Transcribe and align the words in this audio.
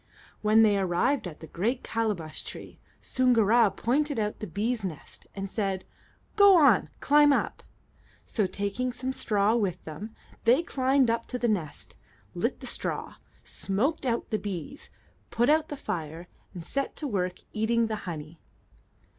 When 0.41 0.63
they 0.63 0.79
arrived 0.79 1.27
at 1.27 1.41
the 1.41 1.45
great 1.47 1.83
calabash 1.83 2.43
tree, 2.43 2.79
Soongoora 3.03 3.69
pointed 3.77 4.17
out 4.17 4.39
the 4.39 4.47
bees' 4.47 4.83
nest 4.83 5.27
and 5.35 5.47
said, 5.47 5.85
"Go 6.35 6.57
on; 6.57 6.89
climb 7.01 7.31
up." 7.31 7.61
So, 8.25 8.47
taking 8.47 8.91
some 8.91 9.13
straw 9.13 9.53
with 9.55 9.83
them, 9.83 10.15
they 10.43 10.63
climbed 10.63 11.11
up 11.11 11.27
to 11.27 11.37
the 11.37 11.47
nest, 11.47 11.97
lit 12.33 12.61
the 12.61 12.65
straw, 12.65 13.17
smoked 13.43 14.03
out 14.07 14.31
the 14.31 14.39
bees, 14.39 14.89
put 15.29 15.51
out 15.51 15.69
the 15.69 15.77
fire, 15.77 16.27
and 16.55 16.65
set 16.65 16.95
to 16.95 17.07
work 17.07 17.37
eating 17.53 17.85
the 17.85 17.97
honey. 18.09 18.39